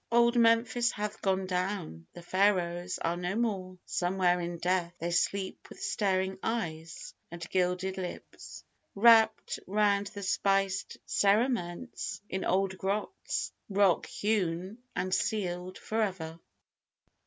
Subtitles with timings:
[0.11, 5.69] Old Memphis hath gone down: The Pharaohs are no more: somewhere in death They sleep
[5.69, 8.63] with staring eyes and gilded lips,
[8.95, 16.39] Wrapped round with spiced cerements in old grots Rock hewn and sealed for ever.